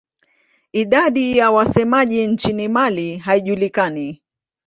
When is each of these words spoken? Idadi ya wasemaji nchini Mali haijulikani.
Idadi 0.73 1.37
ya 1.37 1.51
wasemaji 1.51 2.27
nchini 2.27 2.67
Mali 2.67 3.17
haijulikani. 3.17 4.21